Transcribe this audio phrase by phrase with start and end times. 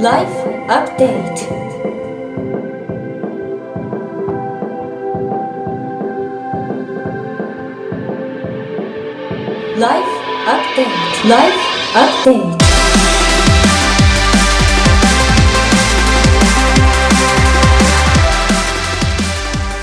[0.00, 0.30] Life
[0.68, 1.50] Update.
[9.76, 10.06] Life
[10.46, 11.28] Update.
[11.28, 11.52] Life
[11.94, 12.58] Update.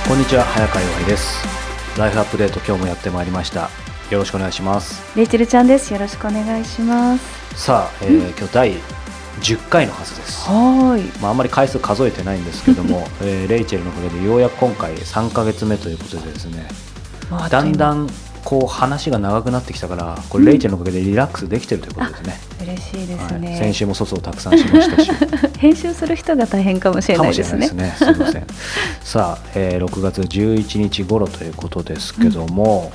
[0.08, 1.46] こんにちは早川洋平です
[2.00, 3.70] ライフアップデート今日もやってまいりました。
[4.10, 5.18] よろしくお願いします。
[5.18, 5.92] レイチェルちゃんです。
[5.92, 7.66] よろしくお願いします。
[7.66, 8.72] さあ、えー今日第
[9.42, 11.22] 10回のはずですはーい。
[11.22, 16.68] まあ、あんまり回数数えてないんですけども、 えーレイチェルのおかげでようやく今回3ヶ月目ということでですね
[17.30, 18.10] まあだんだん
[18.44, 23.58] こう話が長くなってきたからこれレイチェルのおかげでリラックスできてるということですね、嬉しいですはい、ね。
[23.58, 25.12] 先週も粗相たくさんしましたし
[25.58, 27.68] 編集する人が大変かもしれないですね。
[27.68, 28.14] しれないですね。
[28.14, 28.48] すみません。
[29.04, 32.92] さあ、えー6月11日頃ということですけども、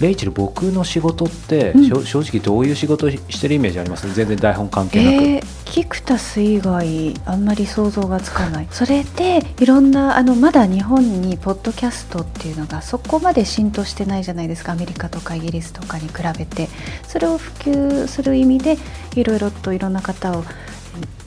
[0.00, 2.04] レイチェル、僕の仕事って、うん。
[2.04, 4.12] 正直どういう仕事してるイメージあります？
[4.14, 5.24] 全然台本関係なく。
[5.24, 8.68] えー、キクタス以外あんまり想像がつかない。
[8.70, 14.72] それでいろんなあのまだ日本にポッドキャストっていうのがそこまで浸透してないじゃないですか。
[14.72, 16.68] アメリカとかイギリスとかに比べて。
[17.06, 18.76] それを普及する意味で
[19.16, 20.44] いろいろといろんな方を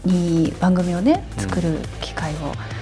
[0.06, 1.44] に番組をねうん。
[1.44, 2.36] 作る機会を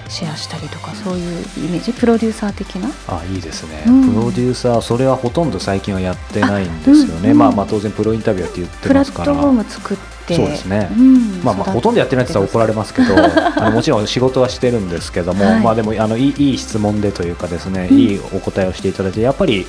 [0.09, 2.89] シェアしたりとか、そういうイメージプロデューサー的な？
[3.07, 4.09] あいいですね、うん。
[4.09, 7.31] プロデューサー、それはほとんど最近はやってないんですよね、あうん。
[7.31, 10.89] うんまあ、まあ当然、プロインタビュアーって言ってプラますから、ットフォーム作ってそうですね。
[10.95, 11.43] ん。
[11.43, 15.59] まあ、まあほとんどやってないって言ったら怒られますけど あのもちろん仕事はしてるんですけども、はい。
[15.61, 17.97] まあ、でもあのいいいい質問でというかですね、うん。
[17.97, 19.65] いいお答えをしていただいてやっぱり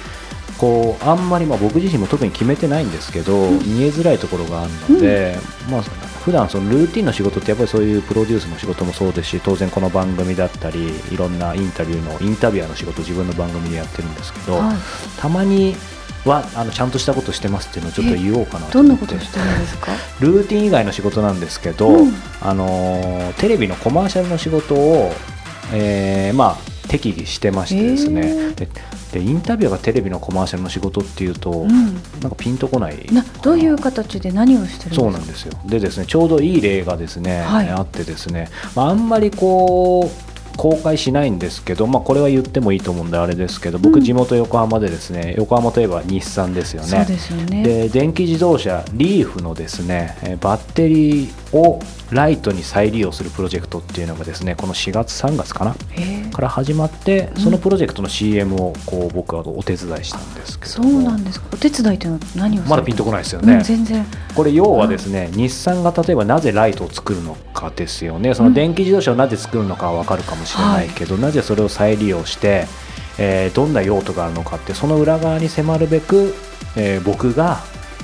[0.58, 5.38] こうあんまり、まあ、僕自身も特に決めてないんですけど、見えづらいところがあるので、
[5.70, 5.82] まあ
[6.24, 14.76] 普段そのルーティンの仕事ってやっぱりそういうプロデュースの仕事もそうですし当然この番組だったりいろんなインタビューのインタビュアーの仕事自分の番組でやってるんですけど、はい。
[15.20, 15.74] たまに
[16.26, 19.92] はあのちゃんとしたことしてますっていうのをちょっと言おうかなとどんな思ってことしてるんですか？
[20.20, 22.14] ルーティン以外の仕事なんですけど、うん。
[22.42, 25.14] あのーテレビのコマーシャルの仕事を、
[25.72, 28.54] えーまあ適宜してましてですね、へー。
[28.56, 28.68] で
[29.12, 31.94] でインタビュアーがテレビのコマーシャルの仕事っていうと、うん。
[32.20, 33.06] なんかピンとこない。
[33.12, 34.94] などういう形で何をしてるんですか？
[34.96, 35.52] そうなんですよ。
[35.66, 37.68] でですねちょうどいい例がですね、はい。
[37.68, 44.02] あってですね、まあ、あんまりこう公開しないんですけど、まあ、これは言ってもいいと思うんであれですけど僕うん。
[44.02, 46.88] 地元横浜でですね、横浜といえば日産ですよね。
[46.88, 47.62] そうですよね。
[47.62, 51.80] で電気自動車リーフのですねえーバッテリーを
[52.10, 55.74] ライトに再利用するプロジェクトっていうのがですねこの4月3月かな？
[56.30, 57.42] から始まってうん。
[57.42, 60.70] そのプロジェクトの CM をこう僕はお手伝いしたんですけど。
[60.70, 61.46] そもうなんですか。
[61.52, 64.04] お手伝いというのは何をまだピンとこないですようね、ん全然。
[64.34, 68.34] これ要はですね、日産が例えばなぜライトを作るのかですよね。
[68.34, 72.66] その電気自動車をなぜ作るのかは分かるかもしれないけど、なぜそれを再利用して、
[73.18, 76.34] えーどんな用途があるのかってその裏側に迫るべく、
[76.76, 77.58] えー僕が、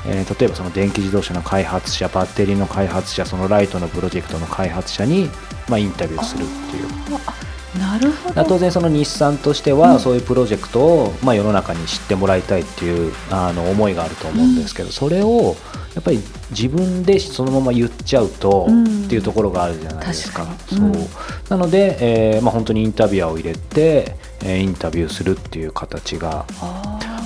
[0.09, 5.29] えー例えばその電気自動車の開発者バッテリーの開発者そのライトのプロジェクトの開発者に、
[5.69, 6.87] まあ、インタビューするっていう。
[7.27, 7.47] あ
[7.79, 8.45] なるほど。
[8.45, 15.57] 当然その日産としてはそういうプロジェクトを、まあ、世の中に知ってもらいたいっていうあの思いがあると思うんですけど、それを
[15.95, 19.05] やっぱり自分でそのまま言っちゃうと、うん。
[19.07, 20.47] っていうところがあるじゃないですか。
[20.73, 21.09] うんそう。
[21.49, 26.47] なので、えーまあ、本当にインタビュアーを入れて、えーインタビューするっていう形が。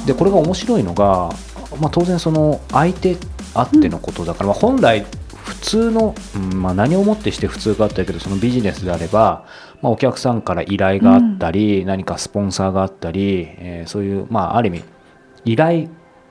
[0.07, 1.31] でこれが面白いのが、
[1.78, 3.16] まあ、当然その相手
[3.54, 5.06] あってのことだから、まあ、本来
[5.44, 9.47] 普通の、うんまあ、何をもってして普通かってけどそのビジネスであれば、
[9.82, 14.84] まあ、お客さんから依頼があったり、何かスポンサーがあったり、えーそういう、まあ、ある意味
[15.44, 15.88] 依頼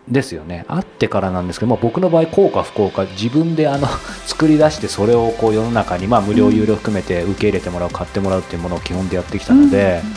[0.07, 0.65] ですよね。
[0.67, 3.87] あってからなんですけど、まあ、僕の場合幸か不幸か自分であの
[4.25, 10.07] 作り出してそれをこう世の中に、まあ、無料有料含めて受け入れてもらう買ってもらうっていうものを基本でやってきたので、だか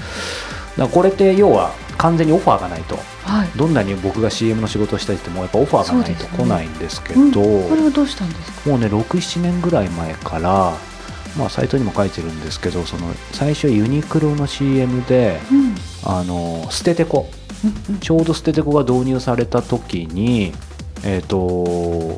[0.76, 1.72] らこれって要は
[2.02, 2.96] 完全にオファーがないと。
[3.24, 3.48] はい。
[3.56, 7.20] どんなに僕が CM の仕事をしたりしてもやっぱオファーがないと来ないんですけど。
[7.20, 7.32] うん。
[7.32, 8.70] これはどうしたんですか？
[8.70, 10.72] もうね67年ぐらい前から、
[11.38, 15.74] まあ、サイトにも書いてるんですけどその最初ユニクロの CM でうん。
[16.04, 17.30] あの捨ててこ。
[17.64, 18.00] うんうん。
[18.00, 20.52] ちょうど捨ててこが導入された時に
[21.04, 22.16] えっ、と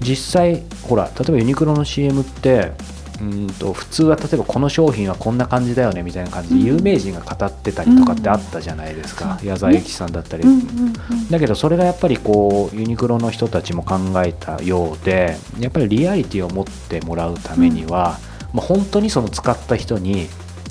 [0.00, 2.72] 実際ほら例えばユニクロの CM って
[3.20, 6.66] うんと普通は例えばこの商品はこんな感じだよねみたいな感じでうん。
[6.78, 9.48] 有名人が語ってたりとかってあったじゃないですか、うん。
[9.48, 10.92] 矢沢永吉さんだったり、うんうんうん
[11.30, 18.18] だけどそれがやっぱりこうユニクロの人たちも考えたようでやっぱりリアリティを持ってもらうためには、
[18.52, 20.28] まあ、本当にその使った人に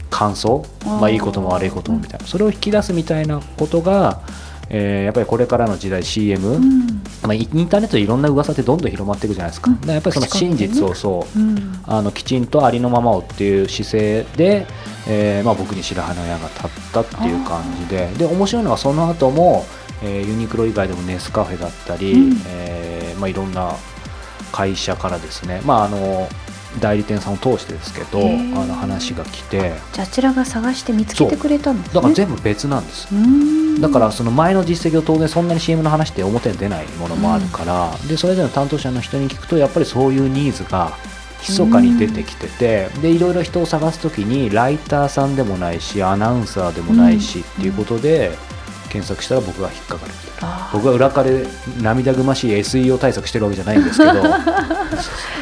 [0.09, 4.21] 感想まあ、いいことも悪いこともみたいな、それを引き出すみたいなことが、
[4.69, 6.88] えーやっぱりこれからの時代 CM、うん。
[7.24, 9.89] まあ、インターネットでいろんな噂ってどんどん広まっていくじゃないですか,、うん。
[9.89, 11.80] やっぱりその真実をそう、うん。
[11.86, 14.68] あのきちんとありのままをっていう姿勢で、
[15.07, 18.10] えーまあ、僕に白羽の矢が立ったっていう感じで。
[18.18, 19.66] で面白いのはその後も、
[20.04, 23.74] えーユニクロ以外でもネスカフェだったり、うんえーまあ、いろんな
[24.51, 26.27] 会社からですね、まあ、あの
[26.80, 29.74] 代理店さんを通してですけどあの話が来て。
[29.94, 31.94] じゃああちらが探して見つけてくれたんですね。
[31.95, 33.07] だから全部別なんです。
[33.81, 40.94] だからその前の実績を当然そんなに CM の話って表に出ないものもあるから、でそれぞれの担当者の人に聞くとやっぱりそういうニーズが
[41.42, 48.31] 密かに出てきてて、でいろいろ人を探す時にライターさんでもないしアナウンサーでもないし、うんっていうことで
[48.89, 50.13] 検索したら僕が引っかかる
[50.74, 51.47] 僕は裏金で
[51.81, 54.13] 涙ぐましい SEO 対策してるわけじゃないんですけど。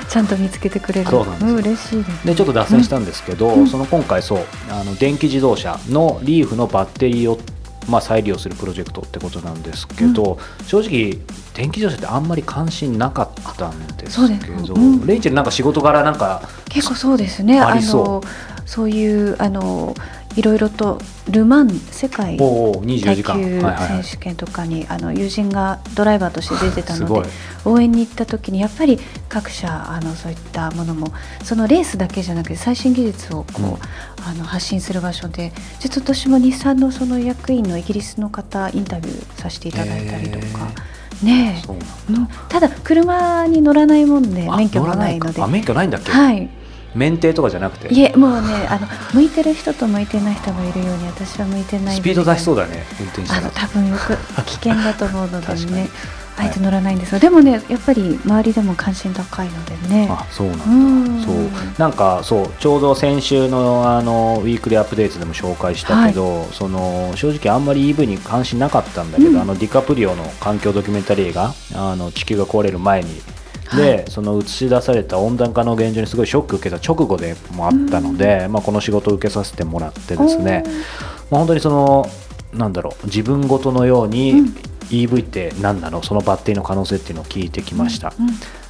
[0.10, 1.10] ちゃんと見つけてくれる。
[1.10, 1.56] そうなんですよ。
[1.56, 2.20] 嬉しいですね。
[2.26, 3.68] でちょっと脱線したんですけど、うん。
[3.68, 4.40] その今回そう
[4.72, 7.40] あの電気自動車のリーフのバッテリーを、
[7.90, 11.20] まあ、再利用するプロジェクトってことなんですけど、正直
[11.54, 15.06] 電気自動車ってあんまり関心なかったんですけど、うん。
[15.06, 17.60] レイチェルなんか仕事柄なんか結構そうですね。
[17.60, 18.04] ありそう。
[18.06, 18.24] の
[18.66, 19.96] そういうあの
[20.38, 21.00] いろいろと
[21.30, 27.30] ル・マン世界おうおう24耐久選手権とかにあの友人がドライバーとして出てたので
[27.66, 31.12] 応援に行った時にやっぱり各社あのそういったものも
[31.44, 33.78] そのレースだけじゃなくて最新技術をこう、うん。
[34.28, 40.68] あの発信する場所で実は私も日産のその役員のイギリスの方インタビューさせていただいたりとか。
[41.24, 42.13] ねえ、
[42.48, 45.44] ただ車に乗らないもんであ免許がないので。
[45.48, 46.48] 免許ないんだっけ、はい
[46.98, 47.94] 免停とかじゃなくて？
[47.94, 55.90] いえもうねあの向いてる人と向いてない人がいるように私は向いてないスピード出しそうだだね運転手あの多分よく 危険だと思うのでね。
[56.40, 60.08] あえて乗らないんですが、でもねやっぱり周りでも関心高いのでね。
[60.08, 61.26] あそうなんだ、うん。
[61.26, 61.36] そう。
[61.80, 69.38] なんかそうちょうど先週のあのウィークリーアップデートでも紹介したけど、その正直あんまり EV に関心なかったんだけど、うん。
[69.42, 73.20] あのディカプリオの環境ドキュメンタリー映画あの地球が壊れる前に
[73.75, 80.64] で、その映し出された温暖化の現状にすごいショック受けた直後でもあったので、まあ、この仕事を受けさせてもらってですね、
[81.30, 82.06] まあ、本当にその
[82.54, 84.56] なんだろう自分ごとのように、うん。
[84.88, 86.02] EV って何なの？
[86.02, 88.24] そのバッテリーの可能性っていうのを聞いてきました、う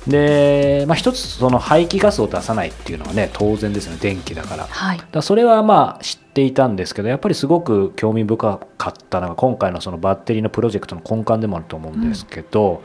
[0.09, 0.11] ん。
[0.11, 4.65] で、まあ、一つその排気ガスを出さないっていうのはね当然ですよね電気だから。
[4.65, 5.01] はい。
[5.11, 12.81] らそれはまあ知っていたんですけどやっぱりすごく興味深かったのが今回のそのバッテリーのプロジェクトの根幹でもあると思うんですけど、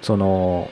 [0.00, 0.68] その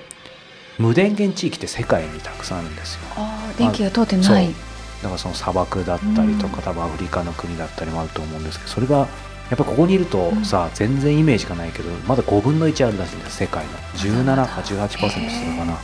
[0.80, 3.00] 無電源地域って世界にたくさんあるんですよ。
[3.16, 4.24] あー電気が通ってない。
[4.24, 4.54] そう。
[5.02, 9.06] だからその砂漠だったりとか、多分アフリカの国だったりもあると思うんですけどそれがや
[9.54, 13.72] っぱここにいるとさ、全然イメージがないけどまだ5分の1あるらしいんです世界の。
[13.96, 15.78] 17か18%するかな。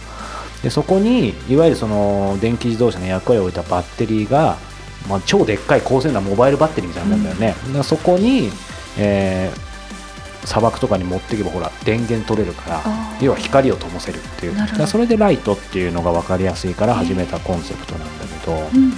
[0.63, 4.57] でそこにいわゆるその電気自動車の役割を置いたバッテリーが、
[5.09, 8.51] まあ、超でっかい高性能なモバイルバッテリーみたいなもんだよね、だからそこに、
[8.97, 9.76] えー
[10.47, 12.83] 砂漠とかに持っていけばほら電源取れるから
[13.21, 14.87] 要は光を灯せるっていう。
[14.87, 18.91] それでライトっていうのが分かりやすいから始めたコンセプトなんだけど、うん。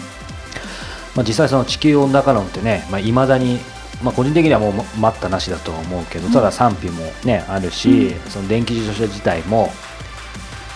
[1.17, 3.59] まあ、実際その地球温暖化論ってねいまあ、未だに、
[4.05, 9.71] まあ、個人的にはもうま待ったなしだとは思うけどただ賛否も、ね、あるし、その電気自動車自体も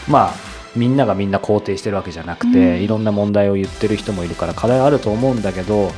[0.08, 0.34] まあ
[0.74, 2.82] みんながみんな肯定してるわけじゃなくて、うん。
[2.82, 5.92] いろんな問題を言ってる人もいるから課題はあると思うんだけど、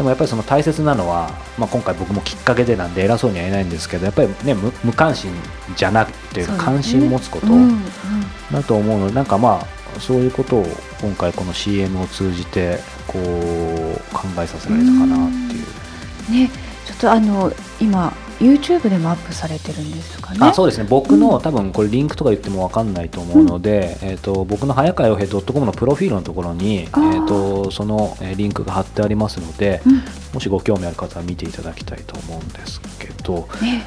[0.00, 5.30] でもやっぱりその大切なのは、まあ、今回僕もきっかけでなんで偉そうには言えないんですけどやっぱりね無無関心
[5.76, 7.48] じゃなくて関心持つこと、
[8.50, 10.66] だと思うのでなんかまあそういうことを
[11.02, 16.46] 今回この CM を通じてこう考えさせられたかなっていう。
[16.46, 16.50] ね
[16.86, 20.38] ちょっとあの今 YouTube でもアップされてるんですかね？
[20.40, 20.86] あそうですね。
[20.88, 27.24] 僕の、うん多分これリンクとか言っても分かんないと思うので、えー、と僕の早川洋平 .com のプロフィールのところに、えあー。
[27.24, 30.02] ー、とそのえーリンクが貼ってありますので、うん。
[30.34, 33.84] もしご興味ある方は見ていただきたいと思うんですけどね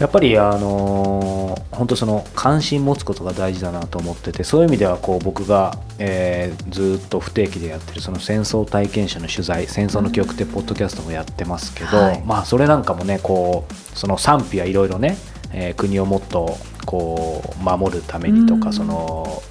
[0.00, 12.22] やっぱり、あのー本当その関心持つことが大事だなと思っててそういう意味ではこう僕が、えーずっと不定期でやってるその戦争体験者の取材戦争の記憶ってポッドキャストもやってますけど、はい。
[12.26, 15.16] まあそれなんかもねこうその賛否はいろいろね、
[15.52, 18.72] えー国をもっとこう守るためにとか、うん。
[18.74, 19.42] その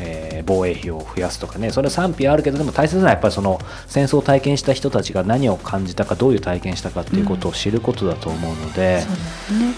[0.00, 9.04] えー防衛費を増やすとかねそれは賛否あるけどでも大切なのはやっぱりその戦争を体験した人たちが何を感じたかどういう体験したかっていうことを知ることだと思うので、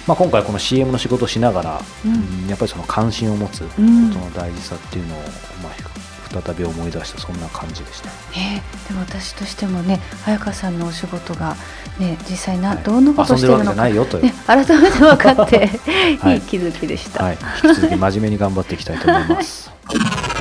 [0.07, 2.15] まあ、今回この CM の仕事をしながら、うん。
[2.15, 5.19] うんやっぱりその関心を持つことうんの大事さっていうのを、
[5.63, 5.96] まあ、
[6.29, 8.09] 再び思い出したそんな感じでした。
[8.39, 11.57] ねでも私としてもね早川さんのお仕事が
[11.99, 12.79] ね実際な、はい。
[12.79, 15.71] どんなことしてるのか改めて分かって、
[16.21, 16.41] はいいい。
[16.47, 19.71] 気づきでした、はい、引き続き真面目に頑張っていきたいと思います。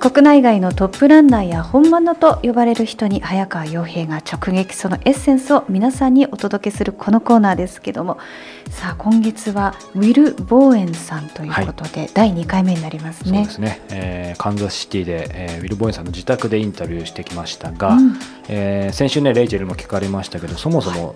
[0.00, 8.16] 国内外のトップランナーや本物と呼ばれる人に早川洋平が直撃そのエッセンスを皆さんにお届けするこのコーナーですけども
[8.70, 13.38] さあ今月はウィル・ボーエンさんということで、第2回目になりますね。
[13.38, 13.50] そうで。
[13.50, 18.16] すね、えーカンザスシティで、えーウィル・ボーエンさんの自宅でインタビューしてきましたが、うん。
[18.48, 21.14] えー先週ねレイチェルも聞かれましたけどそもそも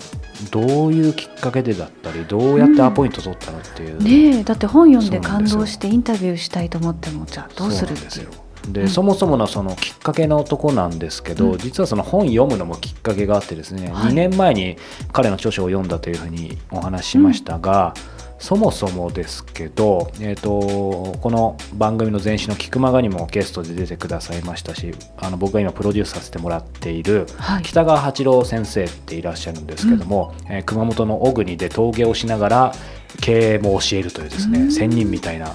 [0.50, 8.31] どういうきっかけでだったりどうやってアポイント取ったのっていう、ねえだって本読んで感動してインタビューしたいと思ってもじゃあどうするんですよ
[8.68, 8.88] で、うん。
[8.88, 11.59] そもそものそのきっかけのとこなんですけど、うん。
[11.59, 14.12] 実はその本読むのもきっかけがあってですね、はい。
[14.12, 14.76] 2年前に
[15.12, 17.94] 彼の著書を読んだというふうにお話ししましたが、
[18.38, 27.62] そもそもですけど、えー、とこの番組の前身の「菊間が」にもゲストで出てくださいましたしあの僕が今プロデュースさせてもらっているはい。
[27.62, 32.75] 北川八郎先生っていらっしゃるんですけども、えー熊本の小国で陶芸をしながら
[33.21, 34.73] 経営も教えるというですね、うん。
[34.73, 35.54] 仙人みたいな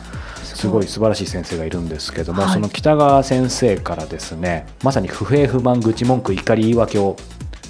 [0.60, 2.54] すごい素晴らしい先生がいるんですけども、はい。
[2.54, 7.16] その北川先生からですねまさに不平不満愚痴文句怒り言い訳を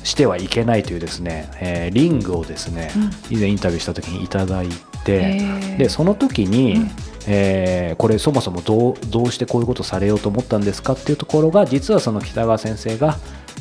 [0.03, 2.91] してはいけないというですね、えーリングをですね、
[3.29, 4.69] 以前インタビューした時にいただい
[5.03, 5.41] て、
[5.77, 6.91] でその時に、うん。
[7.27, 13.17] えーこれそもそもどうどうしてこういうことされようと思ったんですかっていうところが実はその北川先生が、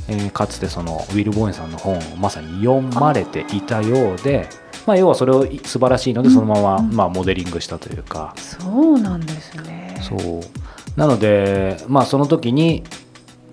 [0.08, 4.48] えーかつてそのウィル・ボーエンさんの本をまさに読まれていたようで
[4.88, 6.90] まあ、要はそれを素晴らしいのでそのまま、うん。
[6.96, 8.34] まあ、モデリングしたというか。
[8.36, 9.94] そうなんですね。
[10.00, 10.40] そう。
[10.98, 12.84] なので、まあ、その時に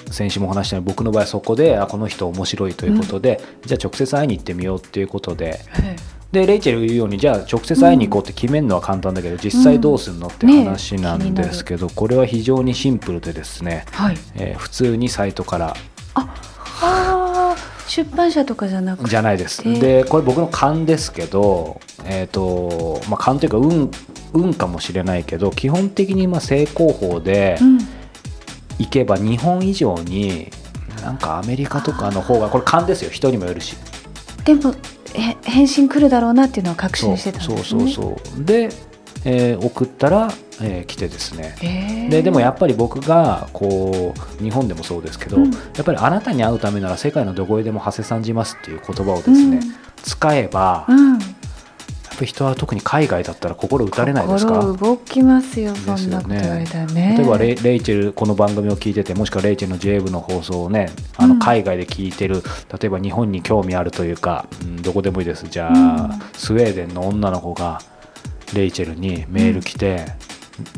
[0.10, 5.60] 先週もお話したように僕の場合そこであこの人面白いということで、じゃあ直接会いに行ってみようっていうことで。
[5.84, 5.96] え
[6.32, 14.18] でレイチェルが言うようにじゃあ直接会いに行こうって決めるのは簡単だけど、実際どうするのってね話なんですけど、これは非常にシンプルでですね、えはい。
[14.36, 15.76] えー普通にサイトから。
[16.16, 19.10] あー出版社とかじゃなくて。
[19.10, 19.64] じゃないです。
[19.64, 23.92] ででこれ僕の勘ですけど、えーとまあ、勘というか運
[24.34, 27.80] 運かもしれないけど基本的にまあ正攻法で、うん。
[28.78, 30.52] 行けば日本以上に
[31.02, 33.10] なんかアメリカとかの方がこれ勘ですよ。
[33.10, 33.76] 人にもよるし。
[34.44, 34.76] でも
[35.14, 37.92] え返信来るだろうなっていうのは確そう信してたんそうですね。
[37.92, 38.44] そうそう。
[38.44, 38.70] で、
[39.26, 40.30] えー送ったら、
[40.62, 41.56] えー来てですね。
[41.62, 45.52] へえででもやっぱり僕がこう日本でもそうですけど、うん。
[45.52, 49.60] やっぱりあなたに会うためなら世界のどこへでも馳せ参じますっていう言葉をですね、
[50.04, 51.20] 使えば、うん、
[52.24, 54.62] 人は特に海外だったら心打たれないですか？
[54.62, 57.16] 心動きますよねんなこと言われたらね。
[57.18, 61.30] 例えばレイレイチェルこの番組を聞いててもしくはレイチェルの J 部の放送をねあうん。
[61.32, 62.44] の海外で聞いてる、
[62.80, 65.48] 例えば日本に興味あるというか、うんどこでもいいです。
[65.50, 66.20] じゃあ、うん。
[66.34, 67.82] スウェーデンの女の子が
[68.54, 70.06] レイチェルにメール来て、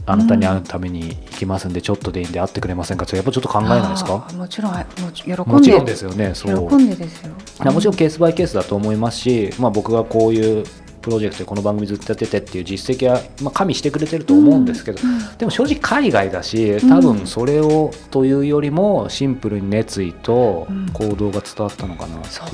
[0.06, 3.06] あなたに会うために行きますんでちょっとでいいんで会ってくれませんか？
[3.06, 4.28] ってやっぱちょっと考えないですか？
[4.34, 5.44] もちろんはいもち喜んで。
[5.44, 6.70] もちろんですよねそう。
[6.70, 7.34] 喜んでですよ。
[7.72, 7.96] もちろん。
[7.96, 10.64] ケースバイケースだと思いますし、まあ、僕がこういう
[11.08, 15.00] プロジェクトでこの番組ずっとやっててっていう実績は、まあ、加味してくれてると思うんですけど、
[15.38, 20.88] でも正直海外だし多分それをというよりもシンプルに熱意とうん。
[20.92, 22.48] 行動が伝わったのかなっていう、そう。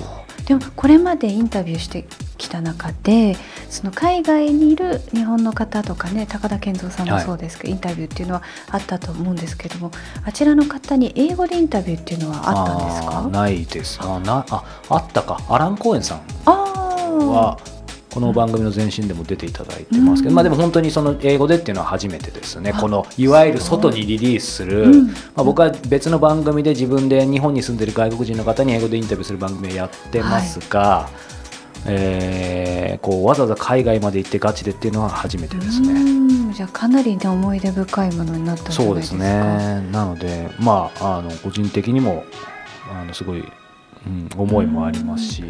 [0.46, 2.06] でもこれまでインタビューして
[2.38, 3.38] きた中で
[3.70, 9.92] その海外にいる日本の方とかね高田健三さんもそうですけど、インタビューっていうのはあったと思うんですけども
[10.26, 13.28] あちらの方に英語でインタビューっていうのはあったんですか？
[13.30, 14.00] ないです。
[14.02, 15.40] あなああったか。
[15.50, 17.58] アラン・コーエンさんあは
[18.14, 20.36] この番組の前身でも出ていただいてますけど、うん。
[20.36, 22.72] まあでも本当にその英語でっていうのは初めてですね。
[22.76, 31.10] あこのいわゆる外にリリースする、うんまあ、僕は別の番組で自分で日本に住んでる外国人の方に英語でインタビューする番組をやってますが、
[31.88, 35.92] えーこうわざわざ海外まで行ってガチでっていうのは初めてですね。
[35.92, 36.54] うん。
[36.54, 39.82] じゃあかなりね思い出深いものになったそうですね。
[39.92, 42.24] なのでまああの個人的にも
[42.90, 43.52] あのすごい、うん、
[44.36, 45.44] 思いもありますし、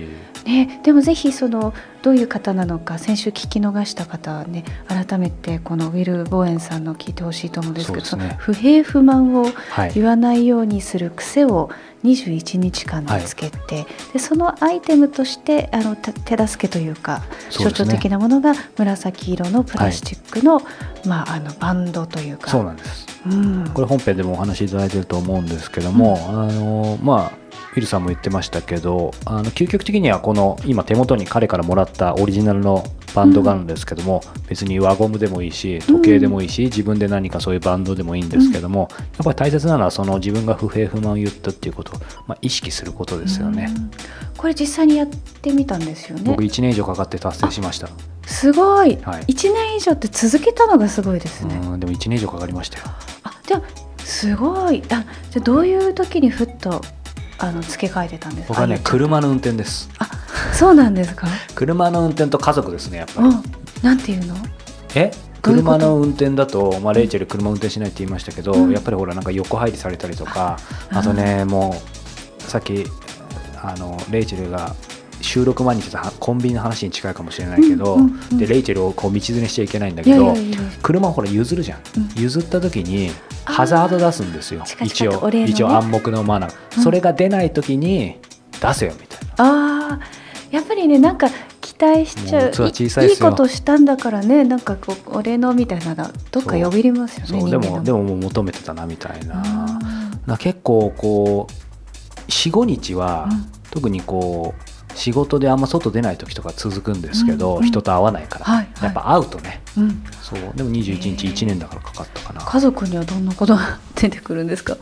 [0.46, 8.36] ね、でもぜひそのどういう方なのか先週聞き逃した方はね改めてこのウィル・ボーエンさんの聞いてほしいと思うんですけどね。
[8.40, 11.70] 不平不満をはい言わないようにする癖を
[12.04, 20.62] 21日間でつけて、でそのアイテムとしてあの手手助けというか象徴的なものが紫色のプラスチックの,、
[21.06, 22.52] まあ、あのバンドというか。
[22.52, 23.08] そうなんです。
[23.26, 23.70] うん。
[23.74, 43.72] これ本編でもお話しいただいてると思うんですけども、あのまあウィルさんも言ってましたけどあの究極的にはこの今手元に彼からもらったオリジナルのバンドがあるんですけども、別に輪ゴムでもいいし時計でもいいし、自分で何かそういうバンドでもいいんですけども、やっぱり大切なのはその自分が不平不満を言ったっていうことを、まあ、意識することですよね。
[43.76, 43.92] うん。
[44.36, 46.24] これ実際にやってみたんですよね。
[46.26, 47.90] 僕1年以上かかって達成しました、
[48.26, 49.24] すごい、はい。
[49.26, 52.86] 1年以上って続けたのがすごいですね、うんでも1年以上かかりましたよ。
[53.24, 53.64] あでも
[54.00, 54.82] すごい。
[54.90, 56.82] あじゃあどういう時にふっと
[57.44, 58.48] あの付け替えてたんです。
[58.48, 59.90] か僕はねあ車の運転です。
[60.00, 60.10] あ
[60.54, 61.28] そうなんですか？
[61.56, 63.28] 車の運転と家族ですねやっぱり。
[63.28, 63.44] うん
[63.82, 64.36] なんていうの？
[64.96, 65.12] え？
[65.42, 68.72] 車の運転だと、まあ、レイチェル車運転しないって言いましたけど、うん。
[68.72, 70.58] やっぱりほらなんか横入りされたりとか
[70.90, 71.76] あとねも
[72.40, 72.86] うさっき
[73.62, 74.74] あのレイチェルが
[75.34, 77.98] 収録前に言ってたコンビニの話に近いかもしれないけど、
[78.38, 80.36] でレイチェルをこう道連れしちゃいけないんだけど
[80.84, 82.22] 車をほら譲るじゃん、うん。
[82.22, 83.10] 譲った時に
[83.44, 84.64] ハザード出すんですよ。
[84.84, 86.84] 一応一応暗黙のマナー、うん。
[86.84, 88.20] それが出ない時に
[88.62, 89.34] 出せよみたいな。
[89.38, 90.00] ああ
[90.52, 91.28] やっぱりねなんか
[91.62, 92.52] 期待しちゃう。
[92.52, 99.42] いいいことしたんだからねなんかこう俺のみたいなのどっか呼び入れますよねそうでもでもももう求めてたなみたいな。
[99.44, 99.80] あ
[100.28, 103.46] な結構こう45日は、うん。
[103.72, 108.84] 特にこう仕事であんま外出ない時とか続くんですけど、うんうん人と会わないから、はいはい。
[108.84, 109.62] やっぱ会うとね。
[109.78, 110.04] ーうん。
[110.22, 110.40] そう。
[110.56, 112.42] でも21日1年だからかかったかな。
[112.42, 114.78] 家族にはどんなことが出てくるんですか？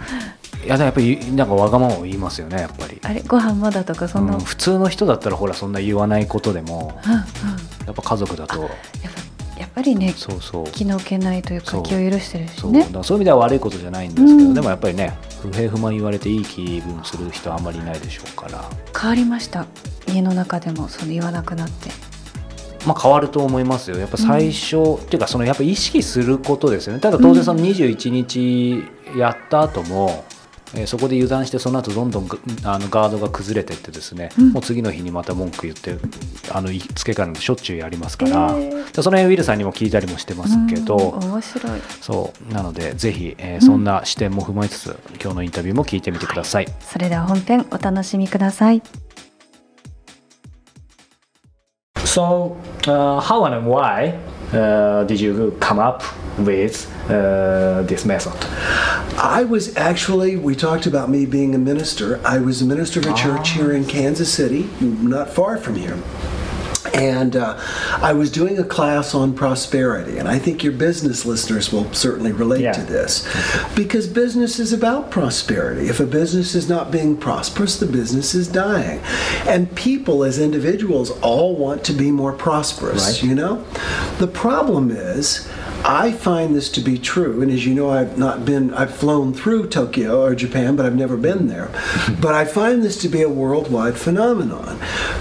[0.63, 7.17] いややっぱりなんかわがままを言いますよねやっぱり、あれご飯まだとかそんな、うん普通の人だったらほらそんな言わないことでもうんうん。
[7.19, 7.23] や
[7.91, 8.59] っぱ家族だと。
[8.61, 8.75] やっぱ
[9.61, 10.65] やっぱりねそうそう。
[10.71, 11.83] 気の置けないというかそう。
[11.83, 12.73] 気を許してるしそう。
[12.73, 14.53] だねからそういう意味では悪いことじゃないんですけど、うん。
[14.53, 18.63] でもやっぱりね不平不満言われていい気分する人はあんまりいないでしょうから。
[18.99, 19.65] 変わりました
[20.13, 21.89] 家の中でもその言わなくなって。
[22.85, 28.83] まあ、変わると思いますよ、やっぱ最初、っていうか、そのやっぱ意識することですよね、ただ当然、その21日
[29.15, 30.25] やった後も、
[30.73, 34.53] えーそこで油断して、その後どんどんぐあのガードが崩れてって、ですね、うん。
[34.53, 35.97] もう次の日にまた文句言って、
[36.49, 38.95] あのい付け替えるのしょっちゅうやりますから、えー。
[38.95, 41.81] でその辺ウィルさんにも聞いたりもしてますけど、うん面白い。
[42.01, 42.53] そう。
[42.53, 46.67] なので、ぜひ、えーそんな視点も踏まえつつ、今日のインタビューも聞いてみてください。
[46.79, 48.81] それでは本編お楽しみください
[52.11, 54.19] So, uh, how and why
[54.51, 56.03] uh, did you come up
[56.37, 58.33] with uh, this method?
[59.17, 62.19] I was actually, we talked about me being a minister.
[62.25, 65.97] I was a minister of a church here in Kansas City, not far from here.
[66.93, 67.57] And uh,
[68.01, 72.31] I was doing a class on prosperity, and I think your business listeners will certainly
[72.31, 72.73] relate Yeah.
[72.73, 73.27] to this.
[73.75, 75.87] Because business is about prosperity.
[75.87, 78.99] If a business is not being prosperous, the business is dying.
[79.47, 83.23] And people, as individuals, all want to be more prosperous, Right.
[83.23, 83.63] you know?
[84.19, 85.47] The problem is,
[85.83, 89.33] I find this to be true, and as you know, I've not been, I've flown
[89.33, 91.71] through Tokyo or Japan, but I've never been there.
[92.21, 94.79] but I find this to be a worldwide phenomenon.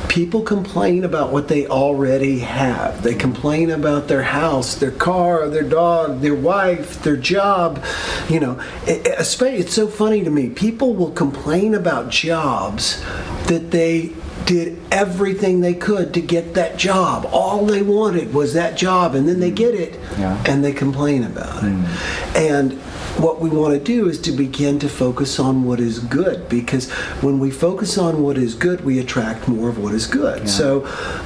[0.09, 3.03] People complain about what they already have.
[3.03, 7.83] They complain about their house, their car, their dog, their wife, their job.
[8.29, 10.51] You know, it, it, it's so funny to me.
[10.51, 13.03] People will complain about jobs
[13.47, 14.11] that they
[14.51, 17.25] did everything they could to get that job.
[17.31, 20.43] All they wanted was that job, and then they get it, Yeah.
[20.45, 21.69] and they complain about it.
[21.69, 22.37] Hmm.
[22.37, 22.81] And
[23.19, 26.91] what we want to do is to begin to focus on what is good because
[27.23, 30.49] when we focus on what is good we attract more of what is good.
[30.49, 30.81] So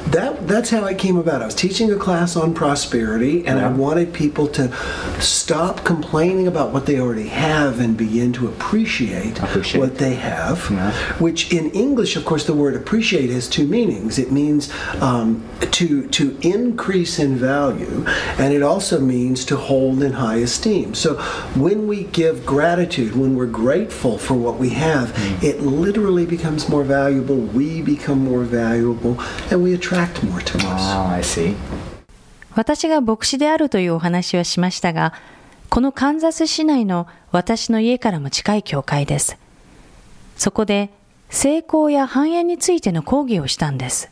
[0.08, 1.42] that that's how it came about.
[1.42, 4.72] I was teaching a class on prosperity and i wanted people to
[5.20, 9.80] stop complaining about what they already have and begin to appreciate, Appreciate.
[9.80, 10.92] what they have Yeah.
[11.18, 14.18] which in english of course the word appreciate has two meanings.
[14.18, 15.42] It means um,
[15.72, 18.04] to to increase in value
[18.38, 20.94] and it also means to hold in high esteem.
[20.94, 21.16] So
[21.54, 26.84] when we give gratitude when we're grateful for what we have it literally becomes more
[26.84, 29.16] valuable we become more valuable
[29.50, 30.82] and we attract more to us
[31.14, 31.54] I see.
[32.54, 35.12] 私が牧師であるというお話はしましたが、
[35.70, 39.37] このカンザス市内の私の家からも近い教会です。
[40.37, 40.90] そこで
[41.30, 44.08] 成功や繁栄についての講義をしたんです。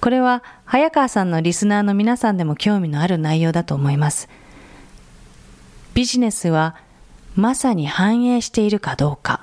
[0.00, 4.28] これは早川さんのリスナーの皆さんでも興味のある内容だと思います。
[5.94, 6.76] ビジネスは
[7.36, 9.42] まさに繁栄しているかどうか。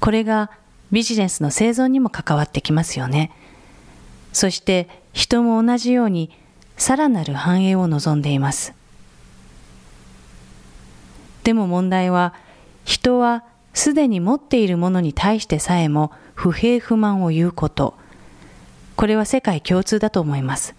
[0.00, 0.50] これが
[0.90, 3.30] ビジネスの生存にも関わってきますよね。
[4.32, 6.30] そして人も同じように
[6.76, 8.74] さらなる繁栄を望んでいます。
[11.44, 12.34] でも問題は
[12.84, 17.94] 人はすでに持っているものに対してさえも不平不満を言うこと。
[18.96, 20.74] これは世界共通だと思います。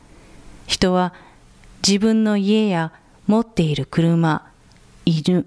[0.68, 1.14] 人は
[1.88, 2.92] 自分の家や
[3.28, 4.51] 持っている車、
[5.06, 5.46] 犬、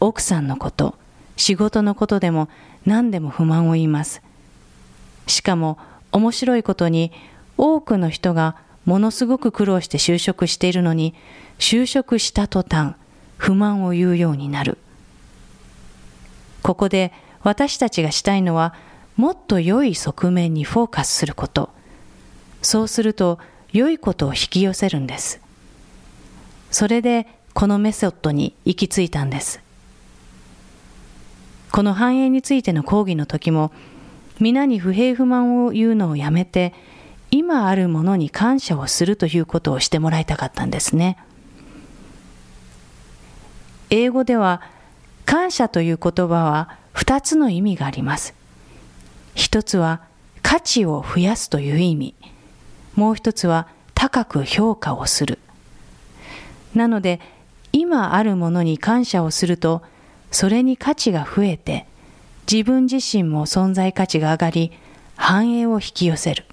[0.00, 0.94] 奥さんのこと、
[1.36, 2.48] 仕事のことでも
[2.86, 4.22] 何でも不満を言います。
[5.26, 5.78] しかも
[6.12, 7.12] 面白いことに
[7.56, 11.14] 多くの人がものすごく苦労して就職しているのに
[11.58, 12.94] 就職した途端
[13.38, 14.78] 不満を言うようになる。
[16.62, 17.12] ここで
[17.42, 18.74] 私たちがしたいのは
[19.16, 21.70] もっと良い側面にフォーカスすること。
[22.62, 23.38] そうすると
[23.72, 25.40] 良いことを引き寄せるんです。
[26.70, 29.60] それでこのメソッドに行き着いたんです。
[31.70, 33.72] この繁栄についての講義の時も
[34.40, 36.74] 皆に不平不満を言うのをやめて
[37.30, 41.16] 今あるものに感謝をするということをしてもらいたかったんですね。
[43.90, 44.60] 英語では
[45.24, 48.34] 感謝という言葉は2つの意味があります。
[49.34, 50.02] 一つは
[50.42, 52.14] 価値を増やすという意味。
[52.94, 55.38] もう一つは高く評価をする。
[56.74, 57.20] なので、
[57.76, 59.82] 今あるものに感謝をすると、
[60.30, 61.86] それに価値が増えて、
[62.50, 64.72] 自分自身も存在価値が上がり、
[65.16, 66.44] 繁栄を引き寄せる。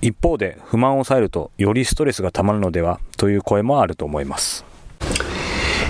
[0.00, 4.64] 一方で不満を抑えるとよりストレスがたまるのではという声もあると思います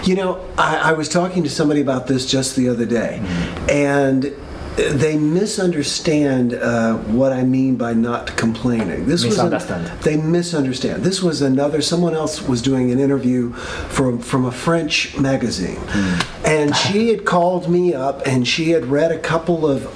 [0.05, 3.21] You know, I, I was talking to somebody about this just the other day,
[3.69, 4.33] and
[4.79, 9.07] they misunderstand uh, what I mean by not complaining.
[9.07, 10.01] This was a- Misunderstand.
[10.03, 11.03] they misunderstand.
[11.03, 11.83] This was another.
[11.83, 15.81] Someone else was doing an interview from from a French magazine,
[16.45, 19.87] and she had called me up, and she had read a couple of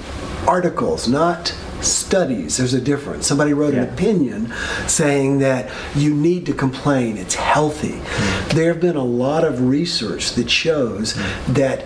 [0.47, 2.57] articles, not studies.
[2.57, 3.27] There's a difference.
[3.27, 4.53] Somebody wrote an opinion
[4.87, 7.17] saying that you need to complain.
[7.17, 7.99] It's healthy.
[7.99, 8.53] Mm.
[8.53, 11.53] There have been a lot of research that shows mm.
[11.55, 11.83] that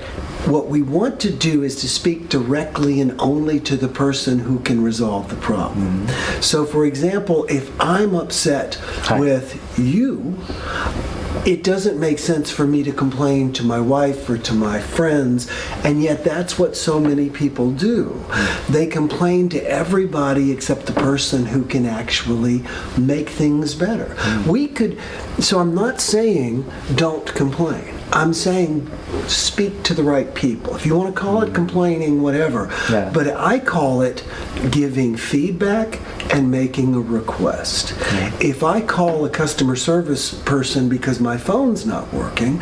[0.48, 4.60] what we want to do is to speak directly and only to the person who
[4.60, 6.08] can resolve the problem.
[6.08, 6.42] Mm-hmm.
[6.42, 9.20] So, for example, if I'm upset Hi.
[9.20, 10.38] with you,
[11.46, 15.50] it doesn't make sense for me to complain to my wife or to my friends,
[15.84, 18.24] and yet that's what so many people do.
[18.70, 22.64] They complain to everybody except the person who can actually
[22.98, 24.16] make things better.
[24.16, 24.48] Mm.
[24.48, 25.00] We could,
[25.40, 27.97] so I'm not saying don't complain.
[28.17, 28.91] I'm saying
[29.27, 30.77] speak to the right people.
[30.77, 32.71] If you want to call it complaining, whatever.
[32.91, 33.11] Yeah.
[33.13, 34.23] But I call it
[34.71, 35.99] giving feedback
[36.33, 37.95] and making a request.
[38.41, 42.61] If I call a customer service person because my phone's not working,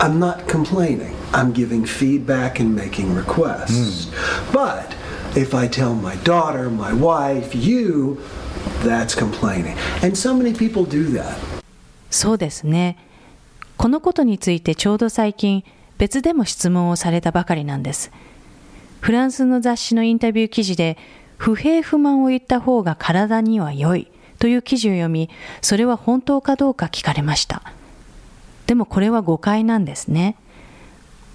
[0.00, 1.16] I'm not complaining.
[1.32, 4.10] I'm giving feedback and making requests.
[4.52, 4.96] But
[5.36, 8.20] if I tell my daughter, my wife, you,
[8.82, 9.76] that's complaining.
[10.02, 11.38] And so many people do that.
[12.10, 12.96] そうですね。
[13.77, 15.63] このことについてちょうど最近
[15.97, 18.11] 別でも質問をされたばかりなんです。
[19.01, 20.97] フランスの雑誌のインタビュー記事で
[21.37, 24.09] 不平不満を言った方が体には良い
[24.39, 25.29] という記事を読み、
[25.61, 27.61] それは本当かどうか聞かれました。
[28.67, 30.35] でもこれは誤解なんですね。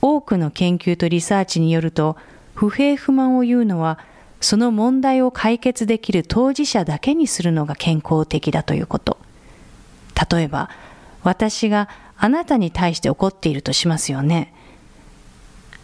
[0.02, 2.16] 多くの研究とリサーチによると、
[2.54, 3.98] 不平不満を言うのは、
[4.40, 9.18] その問題を解決できる当事者だけにするのが健康的だということ。
[10.30, 10.70] 例えば、
[11.22, 11.88] 私が
[12.22, 14.52] あなたに対して怒っているとしますよね。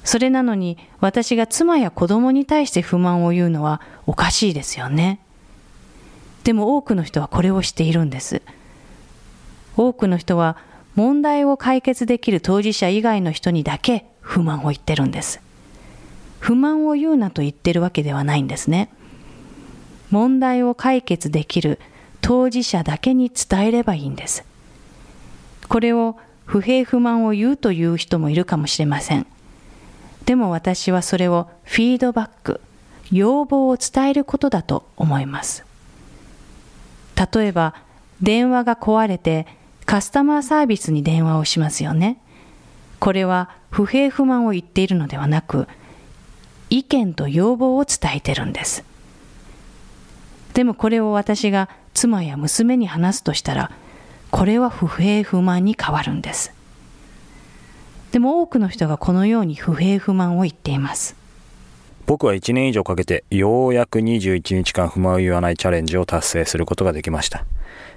[0.05, 5.19] それなのに私が妻や子供に対して不満を言うのはおかしいですよね。
[6.45, 8.43] でも多くの人はこれをしているんです。
[9.79, 10.59] 多くの人は
[10.95, 15.41] 問題を解決できる当事者以外の人にだけ不満を言ってるんです。
[16.39, 18.91] 不満を言うなと言ってるわけではないんですね。
[20.11, 21.81] 問題を解決できる
[22.21, 24.45] 当事者だけに伝えればいいんです。
[25.69, 29.27] これを不平不満を言うという人もいるかもしれません。
[30.25, 32.61] でも私はそれをフィードバック、
[33.13, 35.65] 要望を伝えることだと思います。
[37.33, 37.75] 例えば、
[38.21, 39.47] 電話が壊れて
[39.85, 42.19] カスタマーサービスに電話をしますよね。
[42.99, 45.69] これは不平不満を言っているのではなく、
[46.71, 48.85] 意見と要望を伝えてるんです。
[50.55, 53.71] でもこれを私が妻や娘に話すとしたら、
[54.37, 56.53] これは不平不満に変わるんです。
[58.13, 61.17] でも多くの人がこのように不平不満を言っています。
[62.05, 67.47] 僕は1年以上かけてようやく21日間不満を言わないチャレンジを達成することができました。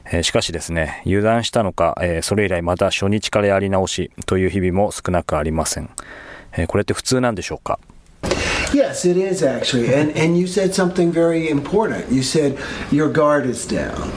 [0.10, 5.90] えしかしですね、油断したのか、えそれ以来また初日からやり直しという日々も少なくありません。
[6.54, 7.80] えこれって普通なんでしょうか？
[8.74, 9.94] Yes, it is actually.
[9.94, 12.12] And and you said something very important.
[12.12, 12.60] You said
[12.92, 14.12] your guard is down.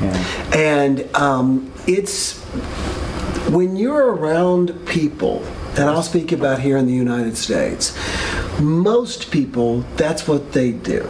[0.55, 2.39] And um, it's
[3.51, 5.45] when you're around people,
[5.77, 7.97] and I'll speak about here in the United States,
[8.61, 11.07] most people, that's what they do.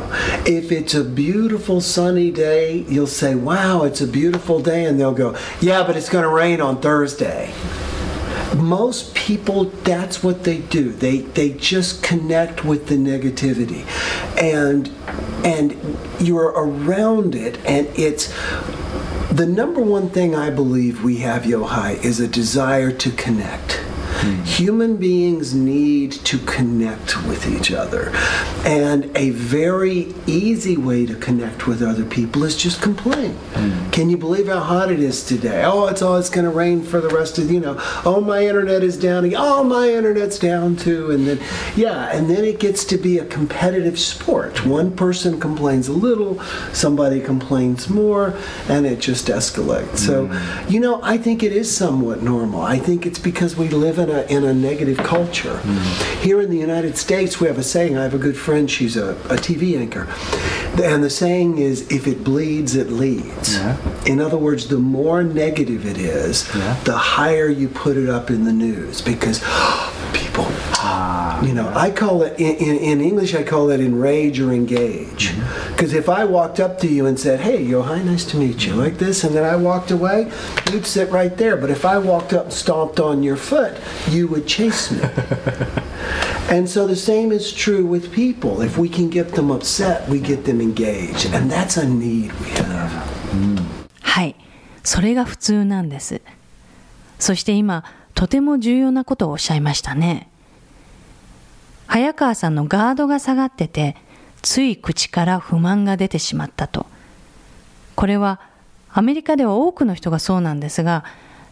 [0.47, 4.85] If it's a beautiful sunny day, you'll say, Wow, it's a beautiful day.
[4.85, 7.53] And they'll go, Yeah, but it's going to rain on Thursday
[8.57, 10.93] most people that's what they do.
[10.93, 13.85] They they just connect with the negativity.
[14.41, 14.91] And
[15.45, 18.33] and you're around it and it's
[19.33, 23.83] the number one thing i believe we have yohai is a desire to connect
[24.23, 24.43] Hmm.
[24.45, 28.13] Human beings need to connect with each other.
[28.65, 33.33] And a very easy way to connect with other people is just complain.
[33.55, 33.91] Hmm.
[33.91, 35.65] Can you believe how hot it is today?
[35.65, 37.75] Oh, it's all it's going to rain for the rest of you know.
[38.05, 39.33] Oh, my internet is down.
[39.35, 41.11] Oh, my internet's down too.
[41.11, 41.41] And then
[41.75, 44.65] yeah, and then it gets to be a competitive sport.
[44.65, 46.41] One person complains a little,
[46.73, 49.99] somebody complains more, and it just escalates.
[49.99, 50.71] So, hmm.
[50.71, 52.63] you know, I think it is somewhat normal.
[52.63, 55.57] I think it's because we live in a, in a negative culture.
[55.59, 56.23] Hmm.
[56.23, 57.97] Here in the United States, we have a saying.
[57.99, 60.07] I have a good friend, she's a, a TV anchor.
[60.83, 63.55] And the saying is, if it bleeds, it leads.
[63.57, 63.77] Yeah.
[64.07, 66.75] In other words, the more negative it is, Yeah.
[66.85, 69.41] the higher you put it up in the news because
[70.13, 70.47] people.
[71.44, 73.36] You know, I call it in, in, in English.
[73.36, 75.34] I call it enrage or engage.
[75.70, 78.74] Because if I walked up to you and said, "Hey, Yohai, nice to meet you,"
[78.74, 80.32] like this, and then I walked away,
[80.72, 81.56] you'd sit right there.
[81.56, 83.78] But if I walked up and stomped on your foot,
[84.10, 85.02] you would chase me.
[86.50, 88.62] and so the same is true with people.
[88.62, 92.50] If we can get them upset, we get them engaged, and that's a need we
[92.58, 92.92] have.
[94.02, 94.36] はい、
[94.84, 96.22] それが普通なんです。
[97.20, 97.84] そして今、
[98.16, 100.30] とても重要なことをおっしゃいましたね。
[101.93, 103.97] 早川さんのガードが下がってて、
[104.41, 106.87] つい口から不満が出てしまったと。
[107.97, 108.41] これは
[108.91, 111.05] アメリカでは多くの人がそうなんですが、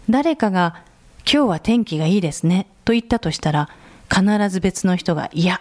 [0.09, 0.83] 誰かが
[1.31, 3.69] 今日は天気がいいですねと言ったとしたら、
[4.09, 5.61] 必ず別の人がいや、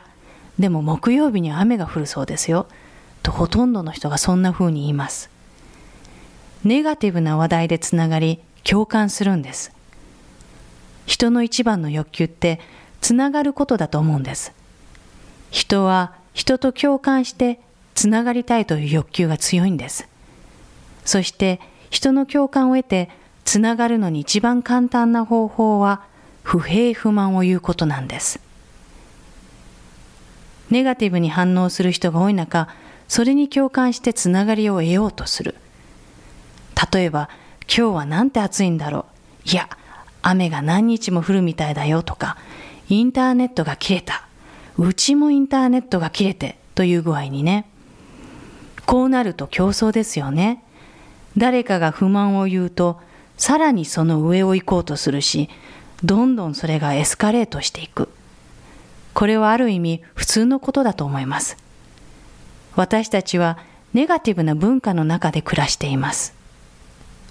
[0.57, 2.65] でも木曜日には雨が降るそうですよ。
[3.21, 5.29] とほとんどの人がそんな風に言います。
[6.63, 9.71] ネガティブな話題でつながり共感するんです
[11.05, 12.59] 人の一番の欲求って
[13.01, 14.58] つながることだと思うんです
[15.51, 17.59] 人は人と共感して
[17.95, 20.07] つながりたいという欲求が強いんです
[21.05, 21.59] そして
[21.89, 23.09] 人の共感を得て
[23.45, 26.03] つながるのに一番簡単な方法は
[26.43, 28.39] 不平不満を言うことなんです
[30.69, 32.69] ネガティブに反応する人が多い中
[33.07, 35.55] それに共感してつながりを得ようとする
[36.91, 37.29] 例えば、
[37.67, 39.05] 今日はなんて暑いんだろ
[39.45, 39.49] う。
[39.49, 39.69] いや、
[40.21, 42.37] 雨が何日も降るみたいだよとか、
[42.87, 44.28] インターネットが切れた。
[44.87, 47.65] うちもインターネットが切れてという具合にね。
[48.85, 50.63] こうなると競争ですよね。
[51.37, 52.99] 誰かが不満を言うと、
[53.37, 55.49] さらにその上を行こうとするし、
[56.03, 58.09] どんどんそれがエスカレートしていく。
[59.13, 61.57] これはある意味普通のことだと思います。
[62.75, 63.57] 私たちは
[63.93, 66.33] ネガティブな文化の中で暮らしています。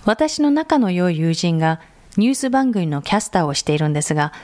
[0.05, 1.81] 私の仲の良い友人が
[2.19, 4.35] ニュース番組のキャスターをしているんですが、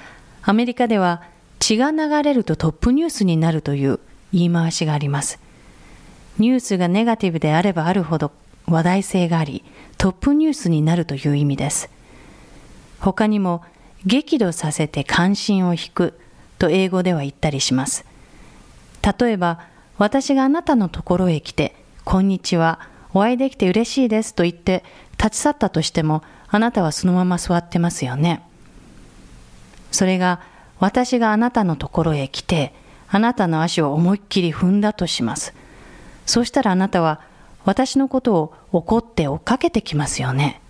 [0.42, 1.22] アメリカでは
[1.64, 3.98] 血が流れるとトップニュースになるという
[4.34, 5.38] 言い回しがあります。
[6.36, 8.32] ニュースがネガティブであればあるほど
[8.66, 9.64] 話題性があり、
[9.96, 11.88] トップニュースになるという意味です。
[13.00, 13.62] 他にも、
[14.04, 16.20] 激怒させて関心を引く
[16.58, 18.04] と英語では言ったりします。
[19.18, 19.60] 例えば、
[19.96, 21.74] 私があなたのところへ来て、
[22.04, 22.78] こんにちは、
[23.14, 24.84] お会いできて嬉しいですと言って
[25.16, 28.42] 立ち去ったとしても、あなたはそのまま座ってますよね。
[29.92, 32.74] それが、私があなたのところへ来て、
[33.08, 35.54] あなたの足を思いっきり踏んだとします。
[36.26, 37.20] そうしたらあなたは、
[37.64, 40.60] 私のことを怒って追っかけてきますよね。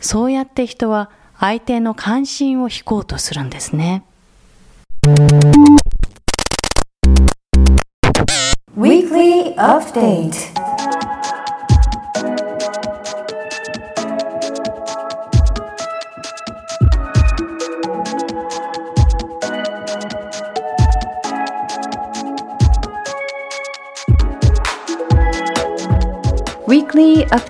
[0.00, 4.04] そうやって人は相手の関心を引こうとするんですね。
[8.76, 10.67] Weekly Update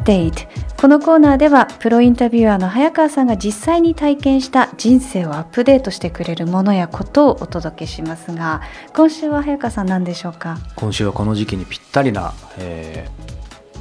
[0.09, 0.49] Weekly Update
[0.81, 8.63] このコーナーではプロインタビュアーの早川さんが実際に体験した人生をアップデートしてくれるものやことをお届けしますが
[8.95, 10.59] 今週は早川さん何でしょうか？
[10.77, 13.29] 今週はこの時期にぴったりな、えー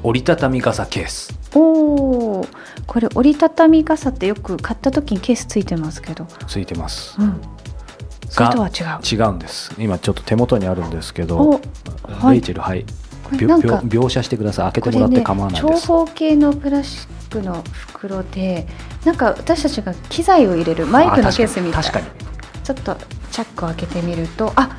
[0.04, 1.34] 折りたたみ傘ケース。
[1.56, 2.48] おお
[2.86, 6.28] これ折りたたみ傘ってよく買った時にケースついてますけど。
[6.48, 7.20] ついてます。
[7.20, 7.42] うん。
[8.30, 9.00] それとは違う。
[9.04, 9.74] 違うんです。
[9.80, 11.62] 今ちょっと手元にあるんですけおど、
[12.04, 12.34] はい。
[12.34, 12.86] レイチェルはい
[13.30, 14.72] 描写してください。
[14.72, 18.68] 開けてもらって構わない長です、方形のプラスチックの袋で
[19.06, 21.82] なんか私たちが機材を入れるマイクのケースみたい。
[21.82, 22.08] あ確かに。
[22.63, 22.98] ちょっと
[23.32, 24.78] チャックを開けてみるとあ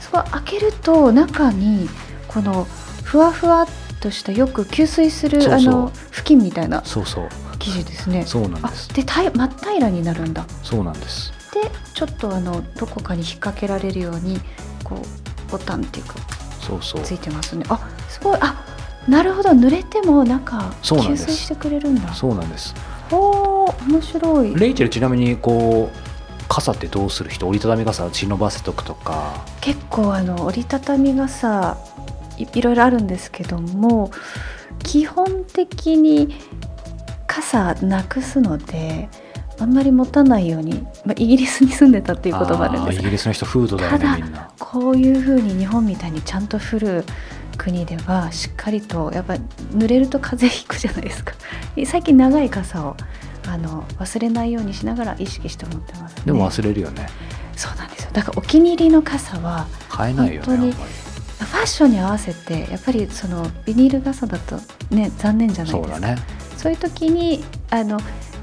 [0.00, 1.88] すごい開けると中に
[2.28, 2.66] この
[3.02, 3.66] ふわふわっ
[4.00, 7.28] としたよく吸水するあの布巾みたいなそうそう。
[7.58, 8.24] 生地ですね。
[8.26, 8.88] そうなんです。
[8.90, 10.44] あでたい真っ平らになるんだ。
[10.62, 11.32] そうなんです。
[11.54, 11.60] で
[11.94, 14.40] ちょっとあのどこかに引っ掛けられるように
[14.82, 16.14] こうボタンっていうか
[16.62, 17.02] そうそう。
[17.02, 17.64] ついてますね。
[17.68, 18.38] あすごい。
[18.40, 18.64] あ
[19.08, 19.50] なるほど。
[19.50, 20.46] 濡れてもなんで
[20.82, 20.94] す。
[21.08, 22.14] 水してくれるんだ。
[22.14, 22.74] そうなんです。
[23.10, 24.54] おー面白い。
[24.54, 27.48] レイチェルちなみにこう傘ってどうする人？
[27.48, 29.44] 折りたたみ傘忍ばせとくとか。
[29.60, 31.76] 結構あの折りたたみ傘
[32.38, 34.10] いいろいろあるんですけども
[34.82, 36.36] 基本的に
[37.26, 39.08] 傘なくすので
[39.58, 42.98] あんまり持たないように、まあ、イギリスに住んでたっていうこともあるんです。
[42.98, 44.50] ーイギリスの人フードだよただねみんな。
[44.58, 47.04] こういうふうに日本みたいにちゃんと降る
[47.58, 49.34] 国ではしっかりとやっぱ
[49.74, 51.34] 濡れると風邪ひくじゃないですか。
[51.86, 52.96] 最近長い傘を
[53.46, 57.08] あの忘れないようにしながら意識して持ってます、ね、でも忘れるよね。
[57.56, 58.10] そうなんですよ。
[58.12, 60.74] だからお気に入りの傘は買えないよね
[61.52, 64.58] ファッションに合わせてやっぱりそのビニール傘だと
[64.90, 65.94] ね残念じゃないですか。
[65.94, 66.22] そうだね。
[66.56, 67.98] そういう時にあの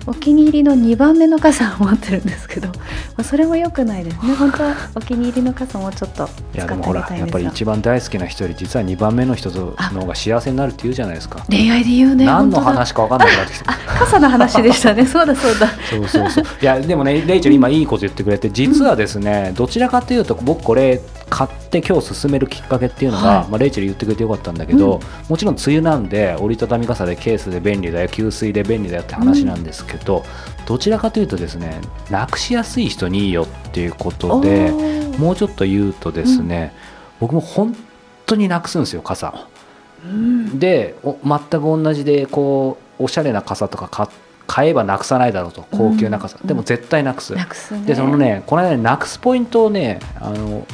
[0.06, 2.74] お気に入りの2番目の傘を持ってるんですけど、ま
[3.18, 4.34] あ、それも良くないですね。
[4.40, 11.46] 本当はお気に入りの傘もうちょっとい使ってあやでもほらやっぱり一番大好きな人より実は2番目の人の方が幸せになるって言うじゃないですか。
[11.50, 13.54] 恋愛で言うね何の話か分かんなくなって。
[13.54, 13.66] きて
[14.00, 15.06] 傘の話でしたね。
[15.08, 15.68] そうだそうだ。
[15.90, 16.46] そうそうそう。
[16.62, 23.48] いやでもねレイチェル今いいこと言ってくれて実はですね、どちらかというと僕これ買って今日進めるきっかけっていうのが、はい。
[23.50, 30.26] まあ、レイチェル言ってくれてよかったんだけど、もちろん梅雨なんで折りたたみ傘でケースで便利だよ給水で便利だよって話なんですけど、
[30.66, 34.72] どちらかというとですねなくしやすい人にいいよっていうことで
[35.18, 36.74] もうちょっと言うとですね、
[37.20, 37.76] 僕も本
[38.26, 39.48] 当になくすんですよ傘。
[40.06, 40.60] うん。
[40.60, 44.08] でお全く同じでこうおしゃれな傘とか買
[44.48, 46.48] 買えばなくさないだろうと高級な傘、うん。
[46.48, 47.86] でも絶対なくす、なくすね。
[47.86, 50.66] でそのねこの間ねなくすポイントをねあの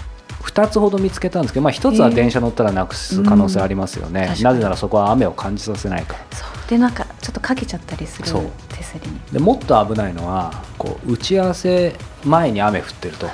[0.45, 4.27] 2つほど見つけたんですけど、まあ、1つは電車乗ったらなくす可能性ありますよね、うん。
[4.27, 6.37] 確かになぜならそこは雨を感じさせないから。
[6.37, 6.69] そう。
[6.69, 8.25] でなんかちょっとかけちゃったりする
[8.69, 9.19] 手すりに。
[9.31, 13.27] でもっと危ないのはこう打ち合わせ前に雨降ってると。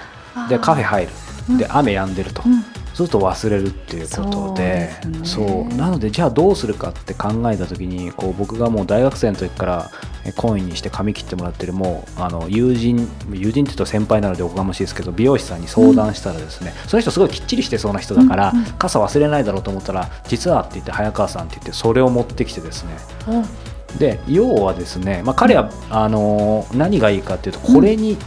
[0.49, 1.57] でカフェ入る。
[1.57, 4.91] で雨止んでると、うんそうすると忘れるっていうことで
[5.23, 5.69] そうね。
[5.71, 5.75] う。
[5.75, 9.91] なのでじゃあどうするかって考えた時にこう僕がもう大学生の時から
[10.25, 18.65] えコインにして髪切ってもらってるもうあの友人友人って言うと先輩なのでおこがましいですけど美容師さんに相談したらですね、その人すごいきっちりしてそうな人だから、うんうん。
[18.73, 22.91] 傘忘れないだろうと思ったら実はって言って早川さんって言ってそれを持ってきてですね。
[23.27, 23.97] うん。
[23.97, 28.17] で要はですね、まあ、彼は、あのー何がいいかっていうとこれに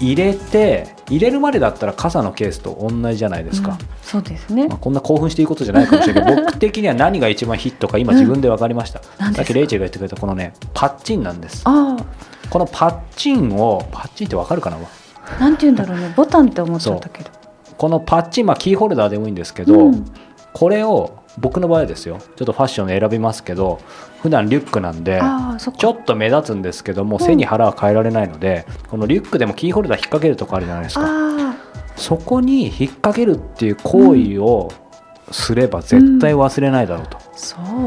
[0.00, 4.68] 入れて、入れるまでだったら傘のケースと同じじゃないですか、うんそうですね。
[4.68, 9.36] まあ、こんな興奮していいことじゃないかもしれないけど 僕的には何が一番ヒットか今自分で分かりました、何ですか？
[9.38, 11.62] さっきレイチェルが言ってくれたこのねパッチンなんです。
[11.64, 11.96] あ
[12.50, 14.76] このパッチンをパッチンって分かるかな？
[14.76, 16.12] あなんて言うんだろうね。
[16.16, 17.30] ボタンって思っちゃったけど。
[17.76, 20.04] このパッチン、まあ、キーホルダーでもいいんですけど、うん。
[20.52, 22.18] これを僕の場合ですよ。
[22.36, 23.80] ちょっとファッションで選びますけど
[24.22, 25.20] 普段リュックなんで
[25.58, 31.02] ちょっと目立つんですけども背に腹は変えられないので、このリュックでもキーホルダー引っ掛けるとこあるじゃないですか。
[31.04, 31.56] あ
[31.96, 34.70] そこに引っ掛けるっていう行為を
[35.30, 37.18] すれば絶対忘れないだろうと、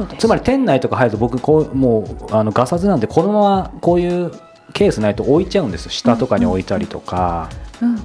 [0.01, 0.21] うです。
[0.21, 4.31] つまり店内とか入ると僕こうもうあのガサツなんでこのままこういう
[4.73, 7.49] ケースないと置いちゃうんです下とかに置いたりとか、
[7.81, 7.99] うん。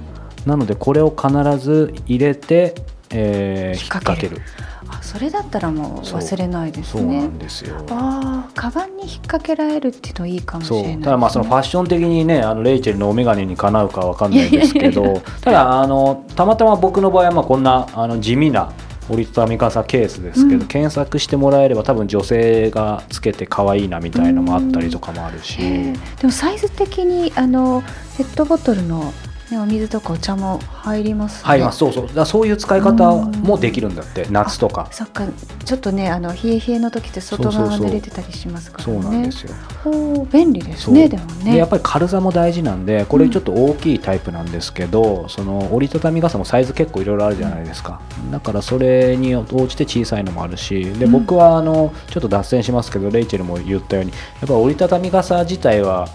[0.45, 2.75] なのでこれを必ず入れて、
[3.09, 4.41] えー引っ掛ける
[4.89, 7.75] あそれだったらもう忘れないですそうなねんですよ。
[7.89, 11.03] ああカバンに引っ掛けられるっていうのいいかもしれないね。
[11.03, 18.71] ただまあそのファッション的にねあのレイチェルのお眼鏡にかなうかわかんないですけどただあのたまたま僕の場合はまあこんなあの地味な
[19.09, 20.67] 折りたたみ傘ケースですけど、うん。
[20.67, 25.93] 検索してもらえれば多分女性がつけて可愛いなみたいのもあったりとかもあるし、で
[26.23, 27.83] もサイズ的にあの
[28.17, 29.13] ペットボトルの、
[29.55, 31.41] ね、お水とかお茶も入りますね。
[31.45, 31.77] 入ります。
[31.77, 32.13] そうそう。
[32.13, 34.87] だそういう使い方もできるんだって夏とか。
[34.91, 35.25] そっか。
[35.63, 37.89] ちょっとねあの冷え冷えの時って外側がそうそうそう。
[37.89, 39.55] 濡れてたりしますからそねうなんですよ。
[39.85, 40.93] おー便利ですそう。
[40.93, 41.53] ねでもね。
[41.53, 51.11] でやっぱり軽さも大事なんでこれちょっと大きいタイプなんですけど、その折りたたみ傘もサイズ結構いろいろあるじゃないですか、だからそれに応じて小さいのもあるしでうん。
[51.11, 56.07] 僕はあのちょっと脱線しますけどレイチェルも言ったようにやっぱ折りたたみ傘自体は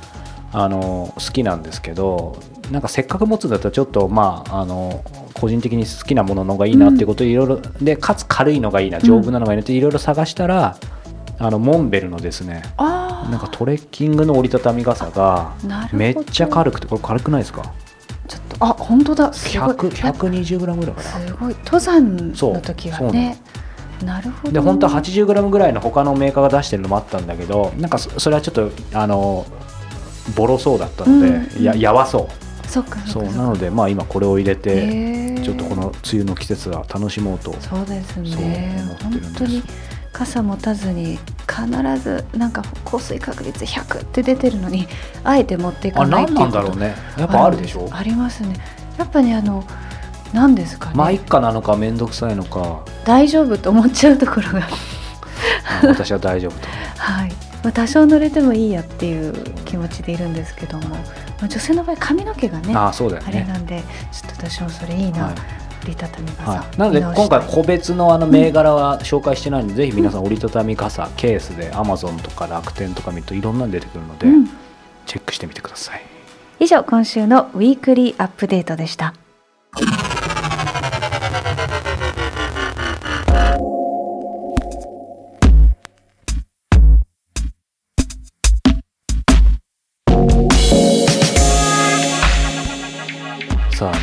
[0.52, 2.38] あの好きなんですけど
[2.70, 10.76] なんかせっかく持つんだったらちょっとまああの個人的に好きなものの方がいいなっていうことでいろいろでかつ軽いのがいいな丈夫なのがいいなっていろいろ探したら、
[11.38, 15.54] あのモンベルのですねあなんかトレッキングの折りたたみ傘が
[15.92, 17.72] めっちゃ軽くてこれ軽くないですか？
[18.28, 19.32] ちょっとあ本当だ。
[19.32, 19.68] すごい。
[19.70, 21.26] 100 120グラムぐらいかな。
[21.26, 21.54] すごい。
[21.64, 23.40] 登山の時はね。
[24.04, 29.44] なるほどで本当は80グラムぐらいの他のメーカーが出してるのもあったんだけどなんかそそれはちょっとあの
[30.36, 32.28] ボロそうだったので、うんややわそ
[32.66, 33.38] そっかうそうそっか。
[33.38, 37.52] なのでまあ今これを入れてちょっとこの梅雨の季節は楽しもうと。
[37.60, 39.24] そうですそうね思ってるんです。
[39.24, 39.62] 本当に
[40.12, 44.86] 傘持たずに必ずなんか降水確率100って出てるのに
[45.24, 46.50] あえて持っていかあないっていうこと。
[46.50, 46.94] 何なんだろうね。
[47.18, 47.88] やっぱあるでしょ？
[47.90, 48.54] ありますね。
[48.98, 49.64] やっぱねあの
[50.32, 52.84] 何ですかね、まあ一家なのか面倒くさいのか。
[53.04, 54.58] 大丈夫と思っちゃうところが。
[55.82, 56.68] あ私は大丈夫と。
[56.98, 57.32] はい、
[57.62, 59.32] まあ、多少濡れてもいいやっていう
[59.64, 60.96] 気持ちでいるんですけども、ま
[61.42, 63.32] あ、女性の場合髪の毛がねあああそうだよね。
[63.32, 63.82] れなんで
[64.12, 65.34] ちょっと私もそれいいな、はい。
[65.82, 74.46] 折りたたみ傘、はい、なので今回個別のあの銘柄は紹介してないので、ぜひ皆さん折りたたみ傘ケースで Amazon とか楽天とか見るといろんなの出てくるので、うん。
[75.06, 76.02] チェックしてみてください。
[76.60, 79.14] 以上今週のウィークリーアップデートでした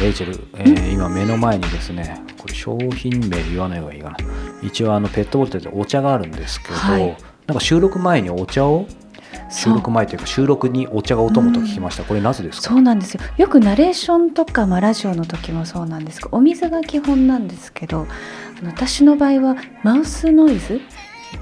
[0.07, 4.17] レイチェル、えー今目の前にですねこれ商品名言わない方がいいかな。
[4.63, 7.17] 一応あのペットボトルでお茶があるんですけど、はい。
[7.45, 8.87] なんか収録前にお茶を
[9.51, 12.69] 収録前というか収録にお茶がお供と聞きました、これなぜですか？
[12.69, 13.21] そうなんですよ。
[13.35, 18.07] よくナレーションとか、まあ、ラジオの時もそうなんですがお水が基本なんですけど
[18.59, 20.79] あの私の場合はマウスノイズ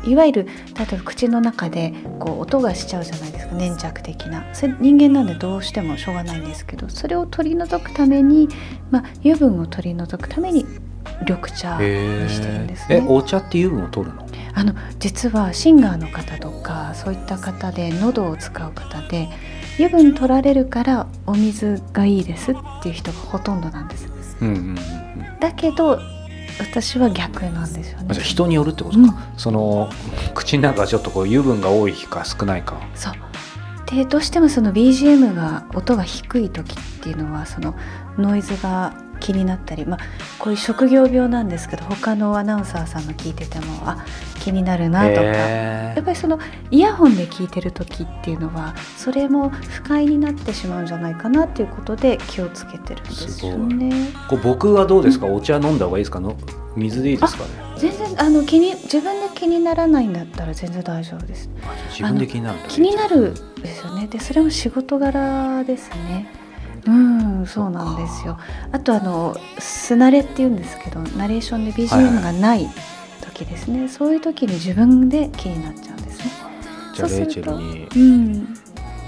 [0.06, 0.52] いわゆる例
[0.94, 4.46] えば口の中でこう音がしちゃうじゃないですか粘着的な。
[4.54, 8.48] それ人間なんでどうしてもしょうがないんですけどそれを取り除くために、
[8.92, 10.66] まあ、油分を取り除くために
[11.22, 12.98] 緑茶にしてるんですね。
[12.98, 14.28] えお茶って油分を取るの？
[14.54, 19.28] あの実はシンガーの方とかそういった方で喉を使う方で
[19.76, 24.10] 油分取られるからお水がいいですっていう人がほとんどなんです。
[24.42, 24.76] うんうんうんうん。
[25.40, 26.00] だけど
[26.60, 28.16] 私は逆なんですよね。
[28.16, 29.90] 人によるってことか、その
[30.34, 32.80] 口の中がちょっとこう油分が多いか少ないか。
[32.96, 33.14] そう。
[33.86, 37.76] でどうしてもその BGM が音が低い時っていうのはその
[38.18, 40.00] ノイズが気になったり、まあ、
[40.40, 44.06] こういう職業病なんですけど他のアナウンサーさんの聞いててもあ
[44.40, 46.40] 気になるなとか、へーやっぱりその
[46.70, 54.10] イヤホンで聞いてる時っていうのはそれも不快になってしまうんじゃないかなっていうことで気をつけてるんですよね。
[54.30, 55.26] こう僕はどうですか？
[55.26, 56.20] お茶飲んだ方がいいですか？
[56.20, 56.38] の
[56.76, 57.44] 水でいいですか？
[57.46, 61.50] ね全然あの気に自分で気にならないんだったら全然大丈夫です。
[61.64, 64.08] あ自分で気になる気になるですよね。
[64.08, 66.28] でそれも仕事柄ですね。
[66.86, 68.38] うん、そうなんですよ。
[68.72, 72.70] あとあのすなれって言うんですけど、ナレーションで BGM がない
[73.22, 73.88] 時ですね。
[73.88, 76.32] そういう時に自分で気になっちゃうんですね。
[76.94, 78.48] じゃあレイチェルにうん、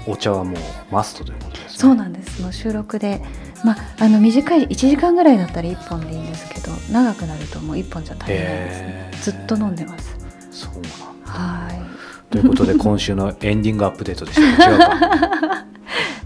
[0.06, 0.60] お茶はもう
[0.90, 2.42] マストということですねそうなんです。
[2.42, 3.22] もう収録で、
[3.64, 10.16] まああの短い1時間ぐらいだったら1本でいいんですけど、長くなるともう1本じゃ足りないですねずっと飲んでます。
[10.50, 10.88] そうなんだ
[11.24, 11.98] はい。
[12.30, 15.57] ということで 今週のエンディングアップデートでした違うか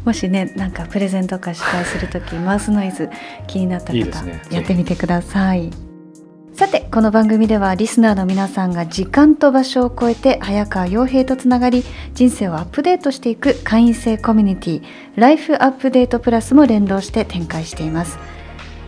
[0.05, 3.09] もしねなんかプレゼントか司会する時マウスノイズ
[3.47, 4.43] 気になった方いいね。
[4.51, 5.71] やってみてください。
[6.55, 11.83] さてこの番組ではリスナーの皆さんが時間と場所を超えて早川洋平とつながり
[12.13, 14.83] 人生をアップデートしていく会員制コミュニティ
[15.17, 18.19] ライフアップデートプラスも連動して展開しています。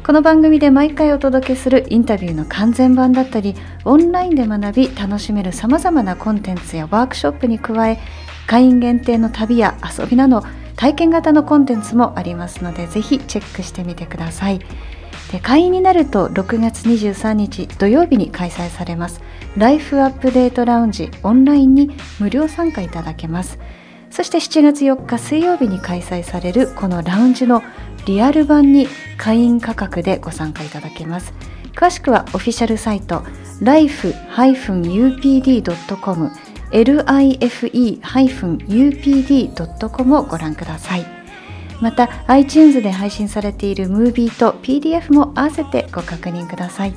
[0.04, 3.54] この番組で毎回お届けするインタビューの完全版だったり
[3.86, 7.98] オンラインで学び楽しめるさまざまなコンテンツやワークショップに加え
[8.46, 10.44] 会員限定の旅や遊びなど
[10.76, 14.60] 体験型のコンテンツもありますのでぜひチェックしてみてください。
[15.32, 19.20] で会員になると6月23日土曜日に開催されます。
[19.56, 23.58] ライフアップデートラウンジオンラインに無料参加いただけます。
[24.10, 27.62] そして7月4日水曜日に開催されるこのラウンジの
[28.06, 31.34] リアル版に会員価格でご参加いただけます。
[31.74, 33.24] 詳しくはオフィシャルサイト
[33.60, 34.14] life-upd.com
[36.70, 38.58] life-upd.com
[40.18, 41.06] をご覧ください。
[41.80, 46.94] また iTunes で配信されているムービーと PDF も合わせてご確認ください。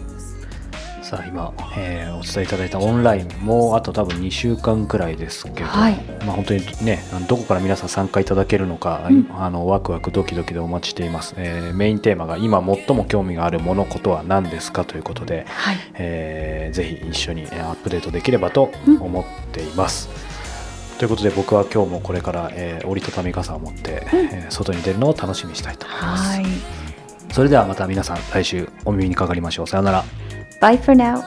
[1.08, 5.94] さあ今、えーお伝えいただいたオンラインもうあと多分2週間くらいですけど、はい。
[6.26, 7.00] まあ、本当にね
[7.30, 14.84] どこから皆さん参加いただけるのか、あのワクワクドキドキでお待ちしています、えーメインテーマが今最も興味があるものことは何ですか？
[14.84, 15.78] ということで、はい。
[15.94, 20.10] えーぜひ一緒にえーアップデートできればと思っています、
[20.98, 26.46] ということで僕は今日もこれから、えー折りたたみ傘を持って、えー外に出るのを楽しみにしたいと思います、はい。
[27.32, 29.68] それではまた皆さん来週お耳にかかりましょう。
[29.68, 30.04] さようなら
[30.60, 31.22] Bye for now